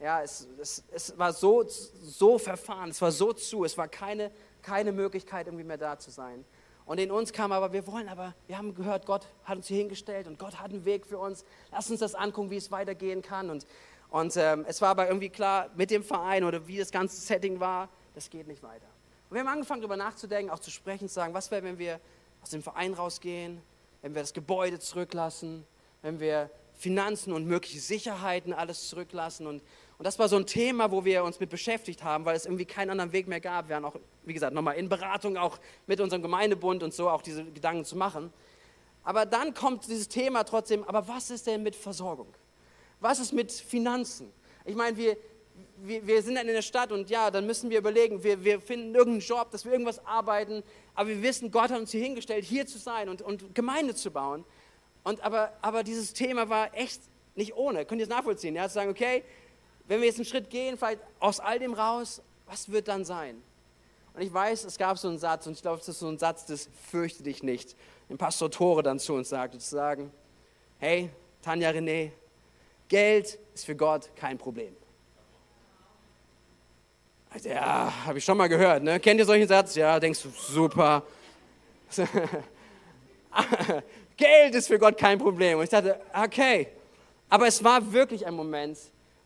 [0.00, 4.30] Ja, es, es, es war so, so verfahren, es war so zu, es war keine,
[4.62, 6.44] keine Möglichkeit, irgendwie mehr da zu sein.
[6.86, 9.78] Und in uns kam aber, wir wollen aber, wir haben gehört, Gott hat uns hier
[9.78, 11.44] hingestellt und Gott hat einen Weg für uns.
[11.70, 13.50] Lass uns das angucken, wie es weitergehen kann.
[13.50, 13.66] Und,
[14.08, 17.60] und ähm, es war aber irgendwie klar, mit dem Verein oder wie das ganze Setting
[17.60, 18.86] war, das geht nicht weiter.
[19.28, 22.00] Und wir haben angefangen, darüber nachzudenken, auch zu sprechen, zu sagen, was wäre, wenn wir
[22.40, 23.60] aus dem Verein rausgehen,
[24.00, 25.66] wenn wir das Gebäude zurücklassen,
[26.00, 29.46] wenn wir Finanzen und mögliche Sicherheiten alles zurücklassen.
[29.46, 29.62] Und
[29.98, 32.64] und das war so ein Thema, wo wir uns mit beschäftigt haben, weil es irgendwie
[32.64, 33.68] keinen anderen Weg mehr gab.
[33.68, 35.58] Wir waren auch, wie gesagt, nochmal in Beratung auch
[35.88, 38.32] mit unserem Gemeindebund und so auch diese Gedanken zu machen.
[39.02, 42.28] Aber dann kommt dieses Thema trotzdem, aber was ist denn mit Versorgung?
[43.00, 44.32] Was ist mit Finanzen?
[44.64, 45.16] Ich meine, wir,
[45.78, 48.60] wir, wir, sind dann in der Stadt und ja, dann müssen wir überlegen, wir, wir
[48.60, 50.62] finden irgendeinen Job, dass wir irgendwas arbeiten,
[50.94, 54.12] aber wir wissen, Gott hat uns hier hingestellt, hier zu sein und, und Gemeinde zu
[54.12, 54.44] bauen.
[55.02, 57.00] Und aber, aber dieses Thema war echt
[57.34, 57.84] nicht ohne.
[57.84, 58.54] Könnt ihr es nachvollziehen?
[58.54, 59.24] Ja, zu sagen, okay,
[59.88, 63.42] wenn wir jetzt einen Schritt gehen, vielleicht aus all dem raus, was wird dann sein?
[64.14, 66.18] Und ich weiß, es gab so einen Satz, und ich glaube, das ist so ein
[66.18, 67.74] Satz des Fürchte dich nicht,
[68.08, 70.12] den Pastor Tore dann zu uns sagte, zu sagen,
[70.78, 71.10] hey,
[71.42, 72.10] Tanja René,
[72.88, 74.74] Geld ist für Gott kein Problem.
[77.30, 78.82] Also, ja, habe ich schon mal gehört.
[78.82, 78.98] Ne?
[78.98, 79.74] Kennt ihr solchen Satz?
[79.74, 81.02] Ja, denkst du, super.
[84.16, 85.58] Geld ist für Gott kein Problem.
[85.58, 86.68] Und ich dachte, okay.
[87.28, 88.78] Aber es war wirklich ein Moment,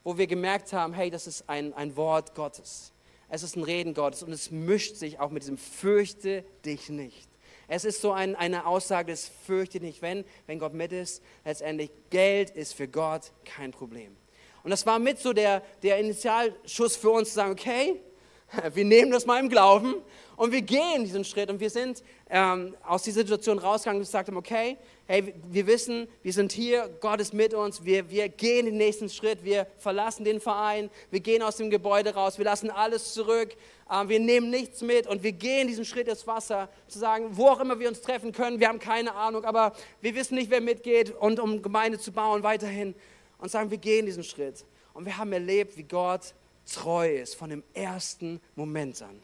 [0.04, 2.92] wo wir gemerkt haben, hey, das ist ein, ein Wort Gottes.
[3.28, 7.28] Es ist ein Reden Gottes und es mischt sich auch mit diesem Fürchte dich nicht.
[7.68, 11.22] Es ist so ein, eine Aussage, das fürchte nicht, wenn, wenn Gott mit ist.
[11.44, 14.14] Letztendlich, Geld ist für Gott kein Problem.
[14.62, 18.00] Und das war mit so der, der Initialschuss für uns zu sagen, okay,
[18.74, 19.94] wir nehmen das mal im Glauben
[20.36, 24.28] und wir gehen diesen Schritt und wir sind ähm, aus dieser Situation rausgegangen und gesagt
[24.28, 28.66] haben, okay, hey, wir wissen, wir sind hier, Gott ist mit uns, wir, wir gehen
[28.66, 32.70] den nächsten Schritt, wir verlassen den Verein, wir gehen aus dem Gebäude raus, wir lassen
[32.70, 33.54] alles zurück,
[33.90, 37.48] ähm, wir nehmen nichts mit und wir gehen diesen Schritt ins Wasser, zu sagen, wo
[37.48, 40.60] auch immer wir uns treffen können, wir haben keine Ahnung, aber wir wissen nicht, wer
[40.60, 42.94] mitgeht und um Gemeinde zu bauen weiterhin
[43.38, 44.64] und sagen, wir gehen diesen Schritt.
[44.94, 46.34] Und wir haben erlebt, wie Gott
[46.70, 49.20] treu ist von dem ersten Moment an.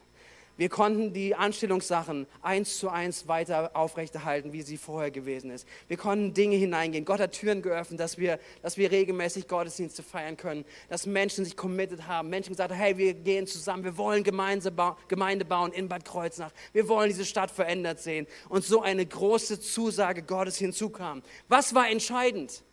[0.59, 5.65] Wir konnten die Anstellungssachen eins zu eins weiter aufrechterhalten, wie sie vorher gewesen ist.
[5.87, 7.05] Wir konnten Dinge hineingehen.
[7.05, 11.55] Gott hat Türen geöffnet, dass wir, dass wir regelmäßig Gottesdienste feiern können, dass Menschen sich
[11.55, 12.29] committed haben.
[12.29, 14.73] Menschen gesagt haben, hey, wir gehen zusammen, wir wollen Gemeinde,
[15.07, 16.51] Gemeinde bauen in Bad Kreuznach.
[16.73, 18.27] Wir wollen diese Stadt verändert sehen.
[18.49, 21.23] Und so eine große Zusage Gottes hinzukam.
[21.47, 22.63] Was war entscheidend?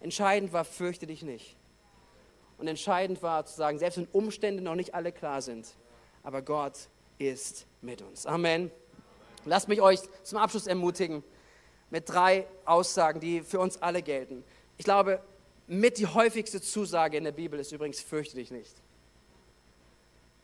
[0.00, 1.56] Entscheidend war, fürchte dich nicht.
[2.58, 5.66] Und entscheidend war zu sagen, selbst wenn Umstände noch nicht alle klar sind,
[6.22, 8.26] aber Gott ist mit uns.
[8.26, 8.70] Amen.
[9.44, 11.22] Lasst mich euch zum Abschluss ermutigen
[11.90, 14.44] mit drei Aussagen, die für uns alle gelten.
[14.76, 15.22] Ich glaube,
[15.66, 18.74] mit die häufigste Zusage in der Bibel ist übrigens, fürchte dich nicht.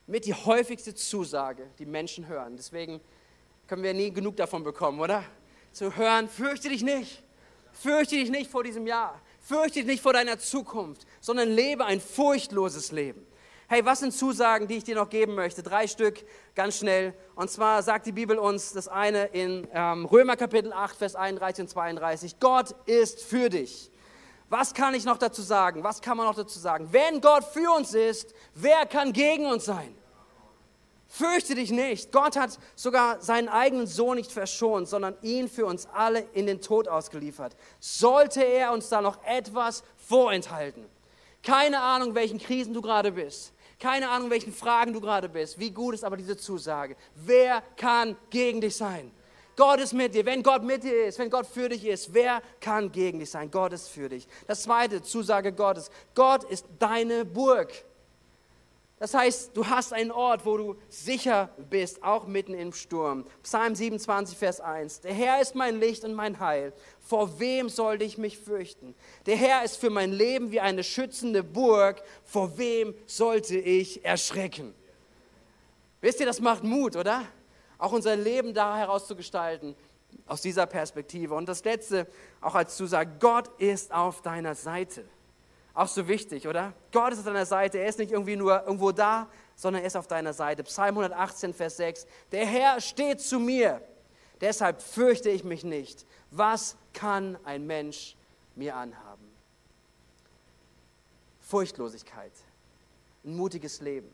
[0.06, 2.56] Mit die häufigste Zusage, die Menschen hören.
[2.56, 3.00] Deswegen
[3.66, 5.24] können wir nie genug davon bekommen, oder?
[5.72, 7.22] Zu hören, fürchte dich nicht.
[7.72, 9.20] Fürchte dich nicht vor diesem Jahr.
[9.40, 13.26] Fürchte dich nicht vor deiner Zukunft, sondern lebe ein furchtloses Leben.
[13.72, 15.62] Hey, was sind Zusagen, die ich dir noch geben möchte?
[15.62, 17.14] Drei Stück, ganz schnell.
[17.35, 21.62] Und zwar sagt die Bibel uns das eine in ähm, Römer Kapitel 8, Vers 31
[21.62, 22.38] und 32.
[22.38, 23.90] Gott ist für dich.
[24.50, 25.82] Was kann ich noch dazu sagen?
[25.85, 26.88] Was kann man noch dazu sagen?
[26.90, 29.94] Wenn Gott für uns ist, wer kann gegen uns sein?
[31.08, 32.12] Fürchte dich nicht.
[32.12, 36.61] Gott hat sogar seinen eigenen Sohn nicht verschont, sondern ihn für uns alle in den
[36.61, 37.56] Tod ausgeliefert.
[37.80, 40.85] Sollte er uns da noch etwas vorenthalten?
[41.42, 43.52] Keine Ahnung, welchen Krisen du gerade bist.
[43.82, 45.58] Keine Ahnung, welchen Fragen du gerade bist.
[45.58, 46.94] Wie gut ist aber diese Zusage?
[47.16, 49.10] Wer kann gegen dich sein?
[49.56, 50.24] Gott ist mit dir.
[50.24, 53.50] Wenn Gott mit dir ist, wenn Gott für dich ist, wer kann gegen dich sein?
[53.50, 54.28] Gott ist für dich.
[54.46, 55.90] Das zweite, Zusage Gottes.
[56.14, 57.72] Gott ist deine Burg.
[59.02, 63.24] Das heißt, du hast einen Ort, wo du sicher bist, auch mitten im Sturm.
[63.42, 65.00] Psalm 27, Vers 1.
[65.00, 66.72] Der Herr ist mein Licht und mein Heil.
[67.00, 68.94] Vor wem sollte ich mich fürchten?
[69.26, 72.00] Der Herr ist für mein Leben wie eine schützende Burg.
[72.22, 74.72] Vor wem sollte ich erschrecken?
[76.00, 77.24] Wisst ihr, das macht Mut, oder?
[77.78, 79.74] Auch unser Leben da herauszugestalten,
[80.28, 81.34] aus dieser Perspektive.
[81.34, 82.06] Und das Letzte,
[82.40, 85.04] auch als Zusage, Gott ist auf deiner Seite.
[85.74, 86.74] Auch so wichtig, oder?
[86.92, 87.78] Gott ist auf deiner Seite.
[87.78, 90.62] Er ist nicht irgendwie nur irgendwo da, sondern er ist auf deiner Seite.
[90.64, 92.06] Psalm 118, Vers 6.
[92.30, 93.80] Der Herr steht zu mir.
[94.40, 96.04] Deshalb fürchte ich mich nicht.
[96.30, 98.16] Was kann ein Mensch
[98.54, 99.30] mir anhaben?
[101.40, 102.32] Furchtlosigkeit,
[103.24, 104.12] ein mutiges Leben.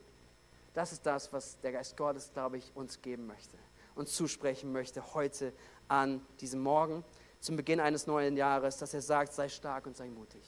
[0.75, 3.57] Das ist das, was der Geist Gottes, glaube ich, uns geben möchte,
[3.95, 5.53] uns zusprechen möchte heute
[5.89, 7.05] an diesem Morgen,
[7.41, 10.43] zum Beginn eines neuen Jahres, dass er sagt, sei stark und sei mutig.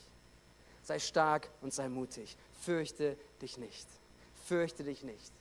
[0.83, 2.35] Sei stark und sei mutig.
[2.61, 3.87] Fürchte dich nicht.
[4.45, 5.31] Fürchte dich nicht.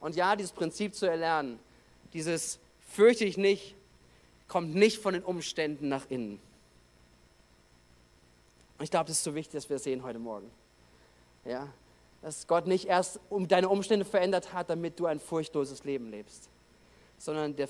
[0.00, 1.58] Und ja, dieses Prinzip zu erlernen,
[2.12, 2.58] dieses
[2.90, 3.74] fürchte dich nicht,
[4.48, 6.40] kommt nicht von den Umständen nach innen.
[8.78, 10.50] Und ich glaube, das ist so wichtig, dass wir das sehen heute Morgen.
[11.44, 11.72] Ja,
[12.22, 16.48] dass Gott nicht erst um deine Umstände verändert hat, damit du ein furchtloses Leben lebst,
[17.18, 17.68] sondern der,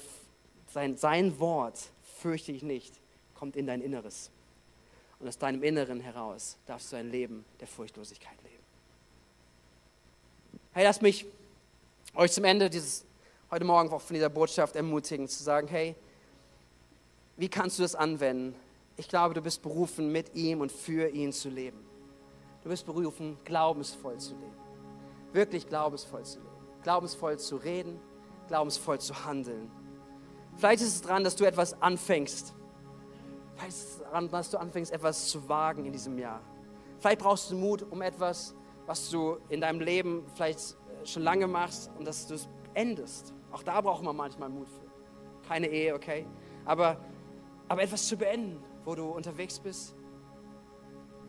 [0.72, 1.78] sein, sein Wort,
[2.20, 2.94] fürchte ich nicht,
[3.34, 4.30] kommt in dein Inneres.
[5.24, 8.62] Und aus deinem Inneren heraus darfst du ein Leben der Furchtlosigkeit leben.
[10.72, 11.24] Hey, lass mich
[12.14, 13.06] euch zum Ende dieses,
[13.50, 15.94] heute Morgen auch von dieser Botschaft ermutigen, zu sagen, hey,
[17.38, 18.54] wie kannst du das anwenden?
[18.98, 21.78] Ich glaube, du bist berufen, mit ihm und für ihn zu leben.
[22.62, 24.58] Du bist berufen, glaubensvoll zu leben.
[25.32, 26.50] Wirklich glaubensvoll zu leben.
[26.82, 27.98] Glaubensvoll zu reden,
[28.48, 29.70] glaubensvoll zu handeln.
[30.58, 32.52] Vielleicht ist es dran, dass du etwas anfängst,
[33.54, 36.40] Vielleicht ist es daran, dass du anfängst, etwas zu wagen in diesem Jahr.
[36.98, 38.54] Vielleicht brauchst du Mut, um etwas,
[38.86, 43.32] was du in deinem Leben vielleicht äh, schon lange machst und dass du es endest.
[43.52, 45.48] Auch da braucht man manchmal Mut für.
[45.48, 46.26] Keine Ehe, okay?
[46.64, 46.98] Aber,
[47.68, 49.94] aber etwas zu beenden, wo du unterwegs bist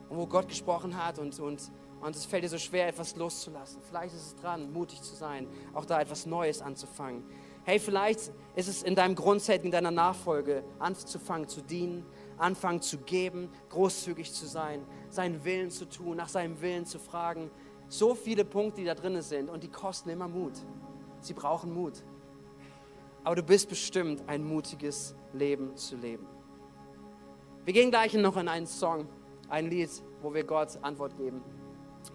[0.10, 3.82] und wo Gott gesprochen hat und, und, und es fällt dir so schwer, etwas loszulassen.
[3.82, 7.24] Vielleicht ist es dran, mutig zu sein, auch da etwas Neues anzufangen.
[7.68, 12.06] Hey, vielleicht ist es in deinem Grundsetting, in deiner Nachfolge, anzufangen zu dienen,
[12.38, 17.50] anfangen zu geben, großzügig zu sein, seinen Willen zu tun, nach seinem Willen zu fragen.
[17.88, 20.54] So viele Punkte, die da drin sind und die kosten immer Mut.
[21.22, 22.04] Sie brauchen Mut.
[23.24, 26.28] aber du bist bestimmt, ein mutiges Leben zu leben.
[27.64, 29.08] Wir gehen gleich noch in einen Song,
[29.50, 29.90] ein Lied,
[30.22, 31.42] wo wir Gott Antwort geben.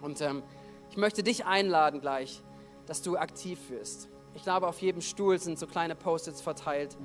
[0.01, 0.45] Und ähm,
[0.91, 2.41] ich möchte dich einladen gleich,
[2.87, 4.09] dass du aktiv wirst.
[4.35, 6.97] Ich glaube, auf jedem Stuhl sind so kleine Post-its verteilt.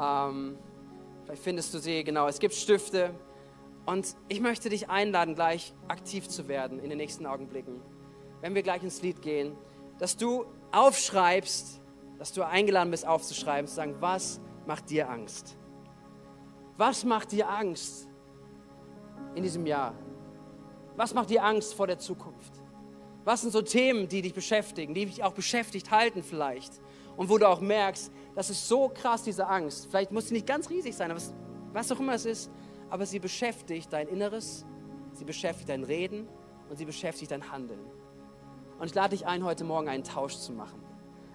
[0.00, 0.56] Ähm,
[1.24, 2.28] vielleicht findest du sie, genau.
[2.28, 3.10] Es gibt Stifte.
[3.86, 7.80] Und ich möchte dich einladen, gleich aktiv zu werden in den nächsten Augenblicken.
[8.40, 9.56] Wenn wir gleich ins Lied gehen,
[9.98, 11.80] dass du aufschreibst,
[12.18, 15.56] dass du eingeladen bist, aufzuschreiben, zu sagen, was macht dir Angst?
[16.76, 18.08] Was macht dir Angst
[19.34, 19.94] in diesem Jahr?
[20.96, 22.57] Was macht dir Angst vor der Zukunft?
[23.28, 26.72] Was sind so Themen, die dich beschäftigen, die dich auch beschäftigt halten vielleicht?
[27.14, 29.88] Und wo du auch merkst, das ist so krass, diese Angst.
[29.90, 31.20] Vielleicht muss sie nicht ganz riesig sein, aber
[31.74, 32.50] was auch immer es ist,
[32.88, 34.64] aber sie beschäftigt dein Inneres,
[35.12, 36.26] sie beschäftigt dein Reden
[36.70, 37.80] und sie beschäftigt dein Handeln.
[38.78, 40.82] Und ich lade dich ein, heute Morgen einen Tausch zu machen.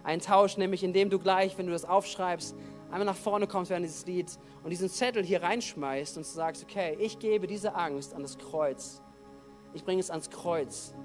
[0.04, 2.56] Einen Tausch, nämlich indem du gleich, wenn du das aufschreibst,
[2.90, 4.32] einmal nach vorne kommst während dieses Lied
[4.64, 9.00] und diesen Zettel hier reinschmeißt und sagst, okay, ich gebe diese Angst an das Kreuz.
[9.76, 10.96] Ich bringe es ans Kreuz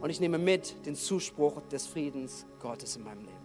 [0.00, 3.36] und ich nehme mit den Zuspruch des Friedens Gottes in meinem Leben.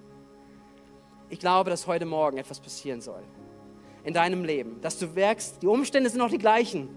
[1.29, 3.23] Ich glaube, dass heute Morgen etwas passieren soll
[4.03, 6.89] in deinem Leben, dass du merkst, die Umstände sind noch die gleichen,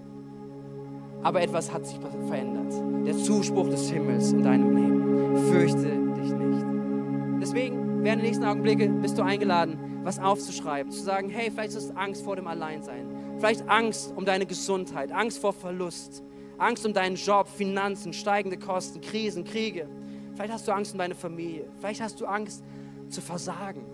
[1.22, 2.72] aber etwas hat sich verändert.
[3.06, 5.36] Der Zuspruch des Himmels in deinem Leben.
[5.50, 5.88] Fürchte
[6.20, 7.40] dich nicht.
[7.40, 11.84] Deswegen, während der nächsten Augenblicke bist du eingeladen, was aufzuschreiben, zu sagen, hey, vielleicht ist
[11.84, 16.22] es Angst vor dem Alleinsein, vielleicht Angst um deine Gesundheit, Angst vor Verlust,
[16.58, 19.88] Angst um deinen Job, Finanzen, steigende Kosten, Krisen, Kriege.
[20.34, 22.62] Vielleicht hast du Angst um deine Familie, vielleicht hast du Angst
[23.08, 23.84] zu versagen.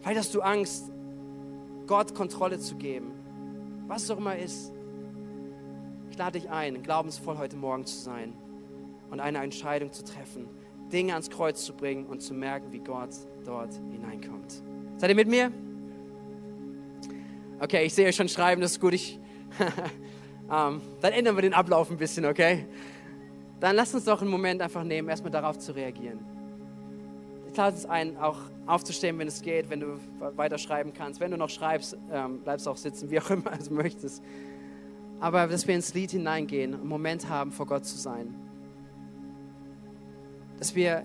[0.00, 0.90] Vielleicht hast du Angst,
[1.86, 3.12] Gott Kontrolle zu geben.
[3.86, 4.72] Was auch immer ist.
[6.10, 8.34] Ich lade dich ein, glaubensvoll heute Morgen zu sein
[9.10, 10.48] und eine Entscheidung zu treffen,
[10.92, 13.10] Dinge ans Kreuz zu bringen und zu merken, wie Gott
[13.44, 14.62] dort hineinkommt.
[14.96, 15.52] Seid ihr mit mir?
[17.60, 18.92] Okay, ich sehe euch schon schreiben, das ist gut.
[18.92, 19.20] Ich,
[20.52, 22.66] ähm, dann ändern wir den Ablauf ein bisschen, okay?
[23.58, 26.18] Dann lasst uns doch einen Moment einfach nehmen, erstmal darauf zu reagieren.
[27.50, 29.98] Ich lade uns ein, auch aufzustehen, wenn es geht, wenn du
[30.36, 31.20] weiter schreiben kannst.
[31.20, 34.22] Wenn du noch schreibst, ähm, bleibst auch sitzen, wie auch immer du möchtest.
[35.20, 38.34] Aber dass wir ins Lied hineingehen, einen Moment haben, vor Gott zu sein.
[40.58, 41.04] Dass wir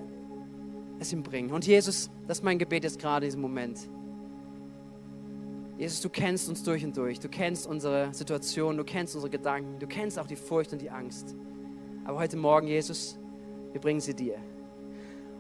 [1.00, 1.52] es ihm bringen.
[1.52, 3.88] Und Jesus, das ist mein Gebet jetzt gerade in diesem Moment.
[5.78, 7.20] Jesus, du kennst uns durch und durch.
[7.20, 10.90] Du kennst unsere Situation, du kennst unsere Gedanken, du kennst auch die Furcht und die
[10.90, 11.36] Angst.
[12.06, 13.20] Aber heute Morgen, Jesus,
[13.72, 14.38] wir bringen sie dir.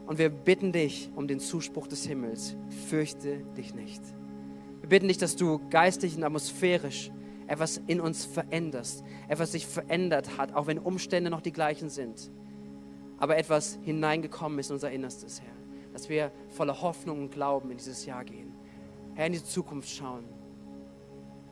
[0.06, 2.56] Und wir bitten dich um den Zuspruch des Himmels.
[2.88, 4.02] Fürchte dich nicht.
[4.82, 7.12] Wir bitten dich, dass du geistig und atmosphärisch
[7.48, 12.30] etwas in uns veränderst, etwas sich verändert hat, auch wenn Umstände noch die gleichen sind
[13.18, 15.54] aber etwas hineingekommen ist in unser Innerstes, Herr.
[15.94, 18.47] Dass wir voller Hoffnung und Glauben in dieses Jahr gehen.
[19.18, 20.26] Herr, in die Zukunft schauen.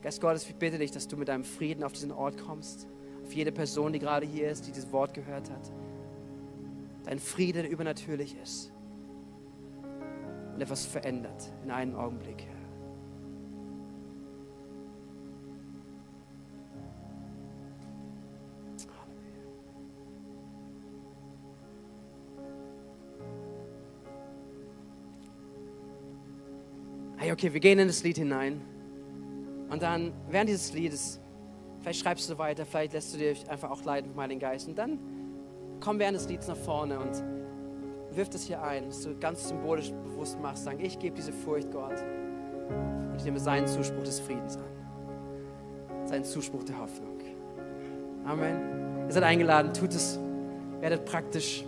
[0.04, 2.88] Geist Gottes, ich bitte dich, dass du mit deinem Frieden auf diesen Ort kommst.
[3.24, 5.72] Auf jede Person, die gerade hier ist, die dieses Wort gehört hat.
[7.06, 8.72] Dein Friede, der übernatürlich ist.
[10.54, 12.55] Und etwas verändert in einem Augenblick, Herr.
[27.36, 28.62] Okay, wir gehen in das Lied hinein.
[29.70, 31.20] Und dann, während dieses Liedes,
[31.82, 34.70] vielleicht schreibst du weiter, vielleicht lässt du dich einfach auch leiden von Heiligen Geist.
[34.70, 34.98] Und dann
[35.82, 37.12] komm während des Lieds nach vorne und
[38.16, 41.70] wirf das hier ein, dass du ganz symbolisch bewusst machst, sagen, ich gebe diese Furcht
[41.72, 42.02] Gott.
[43.10, 46.08] Und ich nehme seinen Zuspruch des Friedens an.
[46.08, 47.20] Seinen Zuspruch der Hoffnung.
[48.24, 49.08] Amen.
[49.08, 50.18] Ihr seid eingeladen, tut es,
[50.80, 51.66] werdet praktisch.